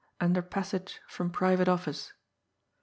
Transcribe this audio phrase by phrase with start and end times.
[0.19, 2.11] under passage from private office